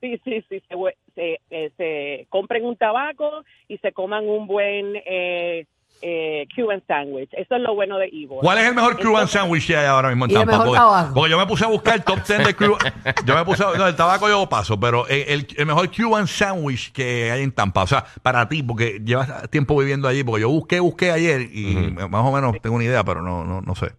sí, 0.00 0.20
sí, 0.24 0.44
sí, 0.48 0.62
se, 0.68 0.76
se, 1.14 1.40
eh, 1.50 1.70
se 1.78 2.26
compren 2.28 2.64
un 2.66 2.76
tabaco 2.76 3.44
y 3.66 3.78
se 3.78 3.92
coman 3.92 4.28
un 4.28 4.46
buen 4.46 4.92
eh, 5.06 5.64
eh, 6.02 6.46
Cuban 6.54 6.82
sandwich. 6.86 7.30
Eso 7.32 7.54
es 7.56 7.62
lo 7.62 7.74
bueno 7.74 7.96
de 7.98 8.08
Ivo. 8.12 8.40
¿Cuál 8.40 8.58
es 8.58 8.66
el 8.66 8.74
mejor 8.74 8.98
Cuban 9.00 9.26
sandwich 9.28 9.66
que 9.66 9.76
hay 9.76 9.86
ahora 9.86 10.08
mismo 10.08 10.24
en 10.26 10.30
Y 10.32 10.34
el 10.34 10.40
Tampa? 10.40 10.52
mejor 10.52 10.66
Porque, 10.66 10.78
tabaco. 10.78 11.14
porque 11.14 11.30
yo 11.30 11.38
me 11.38 11.46
puse 11.46 11.64
a 11.64 11.68
buscar 11.68 11.94
el 11.94 12.04
top 12.04 12.18
10 12.26 12.46
de 12.46 12.54
Cuban. 12.54 12.78
Yo 13.24 13.34
me 13.36 13.44
puse 13.44 13.62
a, 13.64 13.66
no, 13.78 13.86
el 13.86 13.96
tabaco 13.96 14.28
yo 14.28 14.48
paso, 14.48 14.78
pero 14.78 15.06
el, 15.08 15.20
el- 15.28 15.46
el 15.56 15.66
mejor 15.66 15.90
Cuban 15.90 16.26
sandwich 16.26 16.92
que 16.92 17.30
hay 17.30 17.42
en 17.42 17.52
Tampa. 17.52 17.82
O 17.82 17.86
sea, 17.86 18.04
para 18.22 18.48
ti, 18.48 18.62
porque 18.62 19.00
llevas 19.04 19.48
tiempo 19.50 19.76
viviendo 19.78 20.08
allí, 20.08 20.24
porque 20.24 20.42
yo 20.42 20.48
busqué, 20.50 20.80
busqué 20.80 21.10
ayer 21.12 21.42
y 21.52 21.94
más 22.10 22.24
o 22.24 22.32
menos 22.32 22.56
tengo 22.60 22.76
una 22.76 22.84
idea, 22.84 23.04
pero 23.04 23.22
no, 23.22 23.44
no, 23.44 23.60
no 23.60 23.74
sé. 23.74 23.92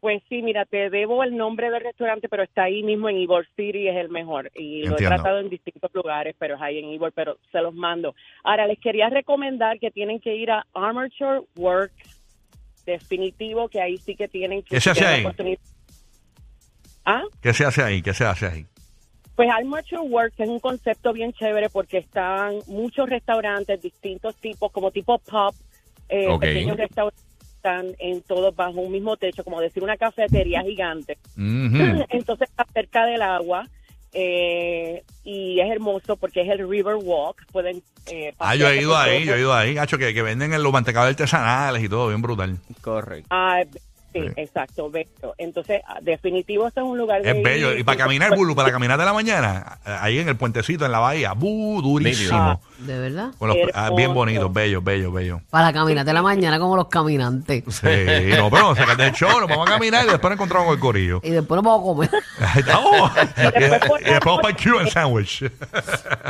Pues 0.00 0.22
sí, 0.30 0.40
mira, 0.40 0.64
te 0.64 0.88
debo 0.88 1.22
el 1.22 1.36
nombre 1.36 1.70
del 1.70 1.82
restaurante, 1.82 2.26
pero 2.30 2.42
está 2.42 2.64
ahí 2.64 2.82
mismo 2.82 3.10
en 3.10 3.18
Ivor 3.18 3.46
City, 3.54 3.86
es 3.86 3.96
el 3.96 4.08
mejor. 4.08 4.50
Y 4.54 4.84
lo 4.84 4.94
he 4.94 5.04
tratado 5.04 5.40
en 5.40 5.50
distintos 5.50 5.90
lugares, 5.92 6.34
pero 6.38 6.54
es 6.54 6.62
ahí 6.62 6.78
en 6.78 6.88
Ivor, 6.88 7.12
pero 7.12 7.36
se 7.52 7.60
los 7.60 7.74
mando. 7.74 8.14
Ahora, 8.42 8.66
les 8.66 8.78
quería 8.78 9.10
recomendar 9.10 9.78
que 9.78 9.90
tienen 9.90 10.18
que 10.18 10.34
ir 10.34 10.50
a 10.50 10.64
Armature 10.72 11.42
Works, 11.54 12.18
definitivo, 12.86 13.68
que 13.68 13.82
ahí 13.82 13.98
sí 13.98 14.16
que 14.16 14.26
tienen 14.26 14.62
que 14.62 14.76
¿Qué 14.76 14.80
se 14.80 14.90
hace 14.90 15.04
ahí? 15.04 15.26
¿Ah? 17.04 17.22
¿Qué 17.42 17.52
se 17.52 17.66
hace 17.66 17.82
ahí? 17.82 18.00
¿Qué 18.00 18.14
se 18.14 18.24
hace 18.24 18.46
ahí? 18.46 18.66
Pues 19.36 19.50
Armature 19.50 20.00
Works 20.00 20.40
es 20.40 20.48
un 20.48 20.60
concepto 20.60 21.12
bien 21.12 21.34
chévere 21.34 21.68
porque 21.68 21.98
están 21.98 22.54
muchos 22.68 23.08
restaurantes, 23.08 23.82
distintos 23.82 24.34
tipos, 24.36 24.72
como 24.72 24.90
tipo 24.90 25.18
pub, 25.18 25.54
eh, 26.08 26.26
pequeños 26.40 26.78
restaurantes 26.78 27.29
están 27.60 27.94
en 27.98 28.22
todos 28.22 28.56
bajo 28.56 28.80
un 28.80 28.90
mismo 28.90 29.18
techo, 29.18 29.44
como 29.44 29.60
decir 29.60 29.82
una 29.82 29.98
cafetería 29.98 30.62
gigante. 30.62 31.18
Entonces 31.36 32.48
está 32.48 32.64
cerca 32.72 33.04
del 33.04 33.20
agua 33.20 33.68
eh, 34.12 35.04
y 35.24 35.60
es 35.60 35.70
hermoso 35.70 36.16
porque 36.16 36.40
es 36.40 36.48
el 36.48 36.66
River 36.68 36.96
Walk. 36.96 37.44
Pueden 37.52 37.82
eh, 38.10 38.32
Ah, 38.38 38.56
yo 38.56 38.66
he 38.68 38.80
ido 38.80 38.96
ahí, 38.96 39.18
todo- 39.18 39.26
yo 39.26 39.34
he 39.36 39.40
ido 39.40 39.54
ahí, 39.54 39.74
gacho, 39.74 39.98
que, 39.98 40.14
que 40.14 40.22
venden 40.22 40.54
en 40.54 40.62
los 40.62 40.72
mantecados 40.72 41.10
artesanales 41.10 41.82
y 41.84 41.88
todo, 41.88 42.08
bien 42.08 42.22
brutal. 42.22 42.56
Correcto. 42.80 43.28
Ah, 43.30 43.62
sí, 44.12 44.20
Sí. 44.20 44.26
exacto, 44.36 44.90
bello. 44.90 45.34
Entonces, 45.38 45.82
ah, 45.86 45.98
definitivo, 46.02 46.66
este 46.68 46.80
es 46.80 46.86
un 46.86 46.98
lugar 46.98 47.22
de 47.22 47.30
Es 47.30 47.42
bello. 47.42 47.72
ir. 47.72 47.80
Y 47.80 47.84
para 47.84 47.98
caminar, 47.98 48.36
Bulu, 48.36 48.54
para 48.54 48.70
caminar 48.72 48.98
de 48.98 49.04
la 49.04 49.12
mañana, 49.12 49.78
eh, 49.86 49.96
ahí 50.00 50.18
en 50.18 50.28
el 50.28 50.36
puentecito, 50.36 50.84
en 50.86 50.92
la 50.92 50.98
bahía, 50.98 51.32
¡bu! 51.32 51.80
durísimo. 51.82 52.38
Ah. 52.38 52.58
¿De 52.78 52.98
verdad? 52.98 53.30
Ah, 53.74 53.88
bien 53.90 54.10
Hermoso. 54.10 54.14
bonito, 54.14 54.50
bello, 54.50 54.80
bello, 54.82 55.12
bello. 55.12 55.40
Para 55.50 55.72
caminar 55.72 56.04
de 56.04 56.12
la 56.12 56.22
mañana 56.22 56.58
como 56.58 56.76
los 56.76 56.88
caminantes. 56.88 57.64
Sí, 57.68 57.86
no, 58.36 58.50
pero 58.50 58.74
sacate 58.74 59.06
el 59.08 59.12
show, 59.12 59.38
nos 59.40 59.48
vamos 59.48 59.68
a 59.68 59.72
caminar 59.74 60.04
y 60.06 60.10
después 60.10 60.30
nos 60.30 60.32
encontramos 60.32 60.66
con 60.66 60.74
el 60.74 60.80
corillo. 60.80 61.20
Y 61.22 61.30
después 61.30 61.62
nos 61.62 61.64
vamos 61.64 61.80
a 61.80 61.84
comer. 61.84 62.22
Ahí 62.40 62.60
estamos. 62.60 63.10
y, 63.36 63.40
y 63.40 63.70
después 63.70 64.24
vamos 64.24 64.40
para 64.42 64.56
el 64.56 64.62
Cuban 64.62 64.90
Sandwich. 64.90 65.44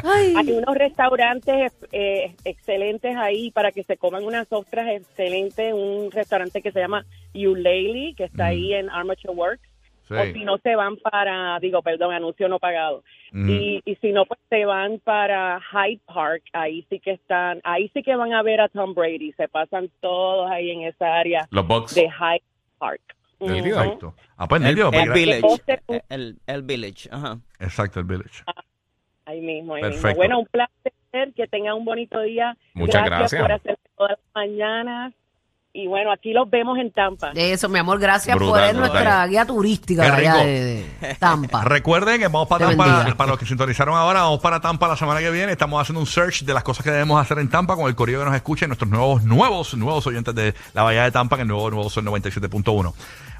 Ay. 0.04 0.34
Hay 0.40 0.50
unos 0.52 0.75
restaurantes 0.76 1.72
eh, 1.92 2.34
excelentes 2.44 3.16
ahí 3.16 3.50
para 3.50 3.72
que 3.72 3.84
se 3.84 3.96
coman 3.96 4.25
unas 4.25 4.46
ostras 4.50 4.87
excelentes. 4.88 5.72
Un 5.72 6.10
restaurante 6.10 6.62
que 6.62 6.72
se 6.72 6.80
llama 6.80 7.04
Eulalie, 7.34 8.14
que 8.14 8.25
está 8.25 8.46
ahí 8.46 8.75
en 8.75 8.90
Armature 8.90 9.34
Works. 9.34 9.62
Sí. 10.08 10.14
O 10.14 10.25
si 10.32 10.44
no, 10.44 10.58
se 10.58 10.75
van 10.75 10.96
para, 10.96 11.58
digo, 11.60 11.82
perdón, 11.82 12.12
anuncio 12.12 12.49
no 12.49 12.58
pagado. 12.58 13.04
Mm. 13.30 13.49
Y, 13.49 13.82
y 13.84 13.94
si 13.96 14.10
no, 14.10 14.25
pues 14.26 14.40
se 14.49 14.64
van 14.64 14.99
para 15.04 15.60
Hyde 15.70 16.00
Park. 16.04 16.42
Ahí 16.52 16.84
sí 16.90 16.99
que 16.99 17.12
están, 17.12 17.60
ahí 17.62 17.88
sí 17.94 18.02
que 18.02 18.16
van 18.16 18.32
a 18.32 18.42
ver 18.42 18.60
a 18.60 18.68
Tom 18.68 18.92
Brady. 18.92 19.32
Se 19.37 19.46
pasan 19.46 19.88
todos 20.00 20.50
ahí 20.50 20.70
en 20.72 20.82
esa 20.82 21.14
área 21.16 21.46
Los 21.52 21.64
Bucks. 21.66 21.94
de 21.94 22.10
Hyde 22.10 22.42
Park. 22.78 23.00
Nítido. 23.38 23.58
Ujú. 23.58 23.84
Exacto. 23.84 24.14
Ah, 24.37 24.49
pues 24.49 24.62
El, 24.62 24.68
nítido, 24.68 24.90
pues, 24.90 25.04
el 25.06 25.12
Village. 25.12 25.72
El, 26.08 26.37
el 26.46 26.62
Village, 26.62 27.08
ajá. 27.12 27.38
Exacto, 27.60 28.00
el 28.00 28.06
Village. 28.06 28.42
Ahí 29.26 29.40
mismo, 29.40 29.75
ahí 29.76 29.82
Perfecto. 29.82 30.08
mismo. 30.08 30.16
Bueno, 30.18 30.38
un 30.40 30.46
placer, 30.46 31.32
que 31.37 31.46
tengan 31.46 31.75
un 31.76 31.84
bonito 31.84 32.20
día. 32.20 32.56
Muchas 32.75 33.04
gracias. 33.04 33.40
por 33.40 33.52
hacer 33.52 33.78
todas 33.96 34.10
las 34.10 34.20
mañanas. 34.34 35.14
Y 35.73 35.87
bueno, 35.87 36.11
aquí 36.11 36.33
los 36.33 36.50
vemos 36.50 36.77
en 36.79 36.91
Tampa. 36.91 37.31
Eso, 37.35 37.69
mi 37.69 37.79
amor, 37.79 38.00
gracias 38.00 38.35
Brutal, 38.37 38.50
por 38.53 38.61
ser 38.67 38.75
brutal. 38.75 38.91
nuestra 38.93 39.27
guía 39.29 39.45
turística 39.47 40.03
Qué 40.03 40.11
de 40.11 40.17
allá 40.17 40.33
rico. 40.35 40.45
de, 40.45 40.87
de 41.09 41.15
Tampa. 41.15 41.62
Recuerden 41.65 42.19
que 42.19 42.27
vamos 42.27 42.49
para 42.49 42.67
Te 42.67 42.75
Tampa, 42.77 42.93
bendiga. 42.97 43.17
para 43.17 43.31
los 43.31 43.39
que 43.39 43.47
sintonizaron 43.47 43.95
ahora, 43.97 44.23
vamos 44.23 44.41
para 44.41 44.61
Tampa 44.61 44.89
la 44.89 44.97
semana 44.97 45.21
que 45.21 45.31
viene. 45.31 45.53
Estamos 45.53 45.81
haciendo 45.81 46.00
un 46.00 46.07
search 46.09 46.43
de 46.43 46.55
las 46.55 46.65
cosas 46.65 46.83
que 46.85 46.91
debemos 46.91 47.21
hacer 47.21 47.39
en 47.39 47.49
Tampa 47.49 47.77
con 47.77 47.87
el 47.87 47.95
correo 47.95 48.19
que 48.19 48.25
nos 48.27 48.35
escucha 48.35 48.65
y 48.65 48.69
nuestros 48.69 48.91
nuevos, 48.91 49.23
nuevos, 49.23 49.75
nuevos 49.77 50.05
oyentes 50.09 50.35
de 50.35 50.55
la 50.75 50.83
Bahía 50.83 51.05
de 51.05 51.12
Tampa, 51.12 51.37
que 51.37 51.43
el 51.43 51.49
nuevo, 51.49 51.71
nuevo 51.71 51.89
Sol 51.89 52.05
97.1. 52.05 52.93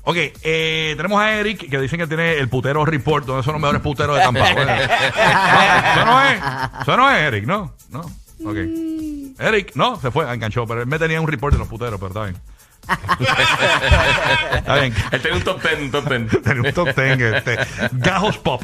Ok, 0.05 0.17
eh, 0.17 0.95
tenemos 0.97 1.21
a 1.21 1.33
Eric 1.33 1.69
que 1.69 1.79
dicen 1.79 1.99
que 1.99 2.07
tiene 2.07 2.35
el 2.39 2.49
putero 2.49 2.85
report, 2.87 3.27
donde 3.27 3.43
son 3.43 3.55
los 3.55 3.61
mejores 3.61 3.83
puteros 3.83 4.17
de 4.17 4.23
Tampa. 4.23 4.41
Bueno, 4.55 4.73
eso 4.73 6.05
no 6.07 6.23
es, 6.23 6.41
eso 6.83 6.97
no 6.97 7.11
es 7.11 7.19
Eric, 7.23 7.45
¿no? 7.47 7.75
No, 7.91 8.03
ok. 8.45 8.57
Eric, 9.39 9.73
no, 9.75 9.99
se 10.01 10.11
fue, 10.11 10.31
enganchó, 10.33 10.67
pero 10.67 10.83
él 10.83 10.87
me 10.87 10.99
tenía 10.99 11.21
un 11.21 11.27
report 11.27 11.55
de 11.55 11.59
los 11.59 11.69
puteros, 11.69 11.99
pero 11.99 12.09
está 12.09 12.25
bien. 12.25 12.37
está 14.55 14.75
bien. 14.81 14.95
Él 15.13 15.21
tiene 15.21 15.37
un 15.37 15.45
top 15.45 15.63
10, 15.63 15.81
un 15.81 15.91
top 15.91 16.09
10. 16.09 16.43
Tenía 16.43 16.63
un 16.63 16.73
top 16.73 16.97
10, 16.97 17.21
este, 17.35 17.59
Gajos 17.93 18.39
Pop. 18.39 18.63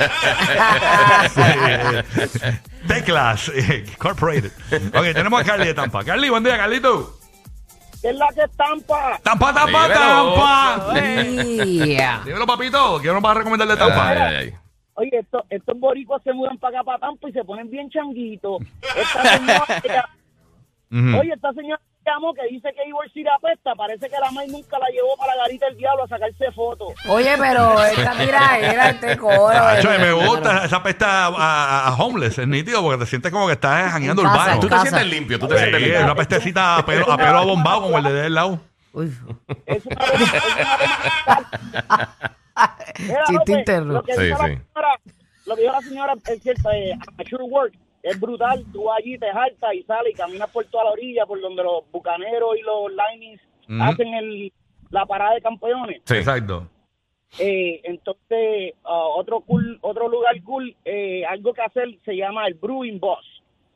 Teclas 2.88 3.50
eh, 3.54 3.84
Incorporated. 3.86 4.50
Ok, 4.94 5.12
tenemos 5.12 5.38
a 5.40 5.44
Carly 5.44 5.66
de 5.66 5.74
Tampa. 5.74 6.02
Carly, 6.04 6.30
buen 6.30 6.42
día, 6.42 6.56
Carlito. 6.56 7.18
¿Qué 8.00 8.08
es 8.08 8.16
la 8.16 8.28
que 8.34 8.40
estampa? 8.42 9.20
Tampa, 9.22 9.52
Tampa, 9.52 9.88
Dímelo. 9.88 10.34
Tampa. 10.34 10.94
Dímelo, 12.24 12.46
papito. 12.46 12.98
¿Qué 13.00 13.08
nos 13.08 13.20
vas 13.20 13.32
a 13.32 13.34
recomendar 13.38 13.68
de 13.68 13.76
Tampa? 13.76 14.08
Ay, 14.08 14.18
ay, 14.18 14.36
ay. 14.36 14.54
Oye, 15.00 15.18
estos, 15.18 15.42
estos 15.48 15.78
boricuas 15.80 16.22
se 16.22 16.32
mudan 16.34 16.58
para 16.58 16.80
acá, 16.80 16.84
para 16.84 16.98
Tampa 16.98 17.28
y 17.28 17.32
se 17.32 17.42
ponen 17.44 17.70
bien 17.70 17.88
changuitos. 17.88 18.60
Esta 18.96 19.22
señora, 19.38 19.64
ella- 19.84 20.08
Ujú. 20.92 21.20
oye, 21.20 21.32
esta 21.32 21.52
señora 21.54 21.80
que 22.04 22.10
llamó 22.10 22.34
que 22.34 22.42
dice 22.50 22.68
que 22.74 22.86
Ivor 22.88 23.08
City 23.12 23.28
apesta. 23.34 23.74
Parece 23.76 24.08
que 24.10 24.18
la 24.18 24.30
May 24.32 24.48
nunca 24.48 24.78
la 24.78 24.88
llevó 24.88 25.16
para 25.16 25.34
la 25.36 25.42
garita 25.44 25.66
del 25.66 25.76
diablo 25.78 26.04
a 26.04 26.08
sacarse 26.08 26.50
fotos. 26.52 26.92
Oye, 27.08 27.34
pero 27.38 27.82
esta 27.84 28.12
tiraera, 28.12 28.90
este 28.90 29.16
coro. 29.16 29.54
Me 29.98 30.12
gusta 30.12 30.64
esa 30.66 30.82
pesta 30.82 31.26
a, 31.26 31.28
a- 31.28 31.88
a 31.88 31.94
homeless, 31.94 32.38
es 32.38 32.48
nítido, 32.48 32.82
porque 32.82 32.98
te 32.98 33.06
sientes 33.06 33.30
como 33.32 33.46
que 33.46 33.52
estás 33.54 33.92
jangueando 33.92 34.22
casa, 34.22 34.34
urbano. 34.42 34.60
Tú 34.60 34.66
te 34.66 34.74
Casa. 34.74 34.82
sientes 34.88 35.06
limpio, 35.06 35.38
tú 35.38 35.46
te 35.48 35.54
Sí, 35.54 35.60
sientes 35.60 35.80
es 35.82 35.86
limpio. 35.88 36.04
una 36.04 36.14
pestecita 36.14 36.76
a 36.76 36.84
pelo, 36.84 37.10
a 37.10 37.16
pelo 37.16 37.38
abombado 37.38 37.82
como 37.82 37.96
el 37.98 38.04
de 38.04 38.12
del 38.12 38.34
lado. 38.34 38.60
Uy, 38.92 39.12
Es 39.66 39.86
una 39.86 39.96
es 39.96 40.66
una 40.66 42.08
Mira, 42.98 43.20
Chiste 43.24 43.32
López, 43.32 43.58
interno. 43.58 43.92
Lo 43.94 44.02
que, 44.02 44.14
Sí, 44.14 44.28
la 44.28 44.36
sí. 44.36 44.58
Lo 45.50 45.56
que 45.56 45.62
dijo 45.62 45.72
la 45.74 45.80
señora 45.80 46.14
es 46.26 46.42
cierto, 46.42 46.70
eh, 46.70 46.92
Amateur 47.08 47.42
Work 47.42 47.74
es 48.02 48.18
brutal. 48.20 48.64
Tú 48.72 48.90
allí, 48.90 49.18
te 49.18 49.30
jaltas 49.30 49.74
y 49.74 49.82
sales 49.82 50.12
y 50.14 50.16
caminas 50.16 50.48
por 50.50 50.64
toda 50.66 50.84
la 50.84 50.90
orilla, 50.92 51.26
por 51.26 51.40
donde 51.40 51.62
los 51.62 51.82
bucaneros 51.90 52.56
y 52.56 52.62
los 52.62 52.90
linings 52.92 53.40
hacen 53.82 54.14
el, 54.14 54.52
la 54.90 55.04
parada 55.06 55.34
de 55.34 55.40
campeones. 55.42 56.00
Sí. 56.04 56.14
Exacto. 56.16 56.68
Eh, 57.38 57.80
entonces, 57.84 58.74
ah, 58.84 59.06
otro 59.16 59.40
cool, 59.40 59.78
otro 59.82 60.08
lugar 60.08 60.40
cool, 60.42 60.74
eh, 60.84 61.24
algo 61.26 61.52
que 61.52 61.62
hacer 61.62 61.88
se 62.04 62.16
llama 62.16 62.46
el 62.46 62.54
Brewing 62.54 62.98
Boss. 62.98 63.24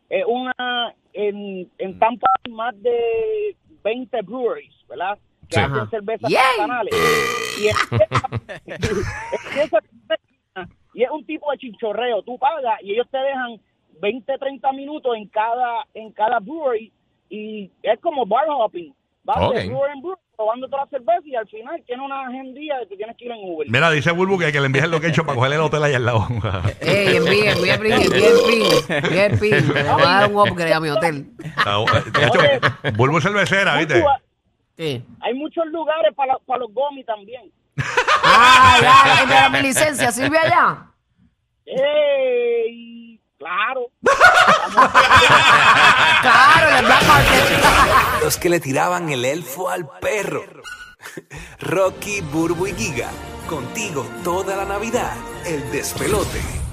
Es 0.08 0.24
una, 0.26 0.94
en, 1.12 1.70
en 1.78 1.98
Tampa 1.98 2.26
hay 2.44 2.52
más 2.52 2.80
de 2.82 3.56
20 3.84 4.22
breweries, 4.22 4.74
¿verdad? 4.88 5.18
Que 5.48 5.56
Sí. 5.56 5.60
hacen 5.60 5.76
Ajá. 5.76 5.90
cervezas 5.90 6.30
Yay. 6.30 6.40
artesanales. 6.40 6.94
Y 7.60 7.66
es, 7.68 7.76
empieza- 8.66 9.78
y 10.94 11.02
es 11.02 11.10
un 11.10 11.24
tipo 11.26 11.50
de 11.50 11.58
chinchorreo. 11.58 12.22
Tú 12.22 12.38
pagas 12.38 12.80
y 12.82 12.92
ellos 12.92 13.06
te 13.10 13.18
dejan 13.18 13.60
20, 14.00 14.38
30 14.38 14.72
minutos 14.72 15.16
en 15.16 15.28
cada, 15.28 15.84
en 15.94 16.12
cada 16.12 16.38
brewery 16.40 16.92
y 17.28 17.70
es 17.82 17.98
como 18.00 18.24
bar 18.26 18.46
hopping. 18.48 18.94
Vas 19.24 19.38
Ok. 19.40 19.54
de 19.54 19.66
brewery 19.66 19.92
en 19.94 20.00
brewery 20.02 20.20
probando 20.36 20.68
toda 20.68 20.82
la 20.84 20.90
cerveza 20.90 21.22
y 21.24 21.34
al 21.36 21.46
final 21.48 21.80
tiene 21.86 22.02
una 22.04 22.26
agendía 22.26 22.76
de 22.78 22.88
que 22.88 22.96
tienes 22.96 23.16
que 23.16 23.24
ir 23.26 23.30
en 23.30 23.38
Uber. 23.40 23.68
Mira, 23.70 23.88
dice 23.92 24.10
Bulbu 24.10 24.36
que, 24.38 24.50
que 24.52 24.58
le 24.60 24.66
envíe 24.66 24.80
el 24.80 24.90
location 24.90 25.24
para 25.24 25.36
coger 25.36 25.52
el 25.52 25.60
hotel 25.60 25.82
allá 25.84 25.96
al 25.96 26.04
lado. 26.04 26.26
Ey, 26.80 27.16
envíe, 27.16 27.46
envíe, 27.48 27.70
envíe, 27.70 27.92
envíe 27.92 28.24
el 28.26 28.38
pin. 28.46 28.94
Envíe 29.04 29.18
el 29.20 29.38
pin. 29.38 29.72
que 29.72 29.82
Le 29.82 29.90
voy 29.92 30.02
a 30.02 30.06
dar 30.20 30.30
un 30.32 30.36
upgrade 30.38 30.74
a 30.74 30.80
mi 30.80 30.88
hotel. 30.88 31.26
Hecho, 32.20 32.40
Bulbu 32.96 33.18
es 33.18 33.24
cervecera, 33.24 33.78
¿viste? 33.78 34.04
Sí. 34.76 35.02
Hay 35.20 35.34
muchos 35.34 35.64
lugares 35.66 36.12
para, 36.16 36.36
para 36.44 36.58
los 36.60 36.74
gomis 36.74 37.06
también. 37.06 37.50
Ah, 38.22 38.78
ya, 38.80 39.22
el 39.22 39.28
de 39.28 39.34
la 39.34 39.48
mi 39.50 39.62
licencia, 39.62 40.12
¿sirve 40.12 40.38
allá? 40.38 40.86
¡Ey! 41.66 43.20
Claro. 43.38 43.90
Claro, 46.22 46.78
el 46.78 46.84
Black 46.86 47.06
Market. 47.06 48.22
Los 48.22 48.38
que 48.38 48.48
le 48.48 48.60
tiraban 48.60 49.10
el 49.10 49.24
elfo 49.24 49.68
al 49.68 49.86
perro. 50.00 50.44
Rocky, 51.60 52.22
Burbu 52.22 52.68
y 52.68 52.74
Giga. 52.74 53.10
Contigo 53.48 54.06
toda 54.22 54.56
la 54.56 54.64
Navidad. 54.64 55.12
El 55.44 55.70
despelote. 55.70 56.63